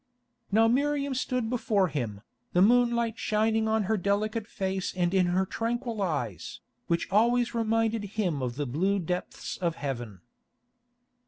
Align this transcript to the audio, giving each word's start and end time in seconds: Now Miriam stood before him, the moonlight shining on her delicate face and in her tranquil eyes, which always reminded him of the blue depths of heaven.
Now 0.51 0.67
Miriam 0.67 1.13
stood 1.13 1.47
before 1.47 1.89
him, 1.89 2.21
the 2.53 2.61
moonlight 2.63 3.19
shining 3.19 3.67
on 3.67 3.83
her 3.83 3.97
delicate 3.97 4.47
face 4.47 4.95
and 4.95 5.13
in 5.13 5.27
her 5.27 5.45
tranquil 5.45 6.01
eyes, 6.01 6.59
which 6.87 7.07
always 7.11 7.53
reminded 7.53 8.05
him 8.17 8.41
of 8.41 8.55
the 8.55 8.65
blue 8.65 8.97
depths 8.97 9.57
of 9.57 9.75
heaven. 9.75 10.21